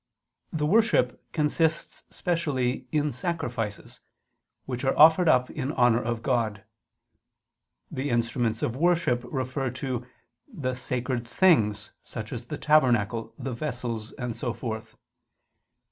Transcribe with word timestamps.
The 0.51 0.65
worship 0.65 1.23
consists 1.31 2.05
specially 2.09 2.87
in 2.91 3.11
sacrifices, 3.11 3.99
which 4.65 4.83
are 4.83 4.97
offered 4.97 5.29
up 5.29 5.51
in 5.51 5.71
honor 5.73 6.01
of 6.01 6.23
God. 6.23 6.63
The 7.91 8.09
instruments 8.09 8.63
of 8.63 8.75
worship 8.75 9.21
refer 9.29 9.69
to 9.69 10.07
the 10.51 10.73
sacred 10.73 11.27
things, 11.27 11.91
such 12.01 12.33
as 12.33 12.47
the 12.47 12.57
tabernacle, 12.57 13.35
the 13.37 13.53
vessels 13.53 14.11
and 14.13 14.35
so 14.35 14.53
forth. 14.53 14.97